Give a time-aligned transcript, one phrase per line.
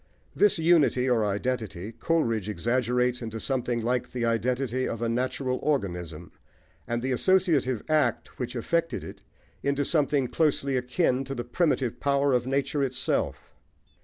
[0.35, 6.31] This unity or identity Coleridge exaggerates into something like the identity of a natural organism,
[6.87, 9.21] and the associative act which effected it
[9.61, 13.53] into something closely akin to the primitive power of nature itself.